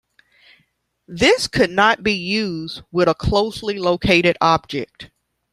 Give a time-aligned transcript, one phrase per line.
[1.07, 5.11] This could not be used with a closely located object.